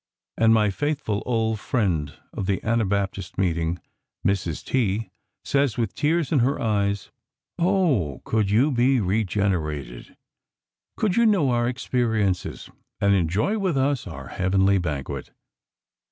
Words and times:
And 0.35 0.51
my 0.51 0.71
faithful 0.71 1.21
old 1.27 1.59
friend 1.59 2.17
of 2.33 2.47
the 2.47 2.59
Anabaptist 2.63 3.37
meeting, 3.37 3.79
Mrs. 4.25 4.65
T, 4.65 5.11
says, 5.45 5.77
with 5.77 5.93
tears 5.93 6.31
in 6.31 6.39
her 6.39 6.59
eyes: 6.59 7.11
'Oh! 7.59 8.23
could 8.25 8.49
you 8.49 8.71
be 8.71 8.99
regenerated; 8.99 10.17
could 10.97 11.17
you 11.17 11.27
know 11.27 11.51
our 11.51 11.67
experiences 11.69 12.67
and 12.99 13.13
enjoy 13.13 13.59
with 13.59 13.77
us 13.77 14.07
our 14.07 14.29
heavenly 14.29 14.79
banquet. 14.79 15.29